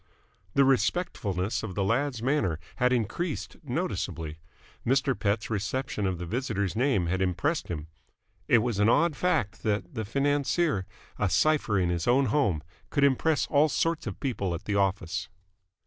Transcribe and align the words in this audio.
The 0.55 0.65
respectfulness 0.65 1.61
of 1.61 1.75
the 1.75 1.83
lad's 1.83 2.23
manner 2.23 2.59
had 2.77 2.91
increased 2.91 3.57
noticeably. 3.63 4.39
Mr. 4.83 5.13
Pett's 5.13 5.51
reception 5.51 6.07
of 6.07 6.17
the 6.17 6.25
visitor's 6.25 6.75
name 6.75 7.05
had 7.05 7.21
impressed 7.21 7.67
him. 7.67 7.85
It 8.47 8.63
was 8.63 8.79
an 8.79 8.89
odd 8.89 9.15
fact 9.15 9.61
that 9.61 9.93
the 9.93 10.03
financier, 10.03 10.87
a 11.19 11.29
cipher 11.29 11.77
in 11.77 11.89
his 11.89 12.07
own 12.07 12.25
home, 12.33 12.63
could 12.89 13.03
impress 13.03 13.45
all 13.45 13.69
sorts 13.69 14.07
of 14.07 14.19
people 14.19 14.55
at 14.55 14.65
the 14.65 14.73
office. 14.73 15.29